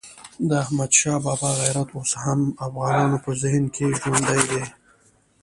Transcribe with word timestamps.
د 0.47 0.49
احمدشاه 0.63 1.17
بابا 1.25 1.49
غیرت 1.61 1.89
اوس 1.93 2.11
هم 2.23 2.39
د 2.49 2.53
افغانانو 2.67 3.17
په 3.25 3.31
ذهن 3.41 3.63
کې 3.75 3.85
ژوندی 3.99 4.41
دی. 4.49 4.63